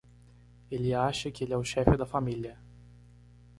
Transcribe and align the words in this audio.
Ele 0.71 0.95
acha 0.95 1.29
que 1.29 1.43
ele 1.43 1.53
é 1.53 1.57
o 1.57 1.63
chefe 1.63 1.95
da 1.95 2.07
família. 2.07 2.57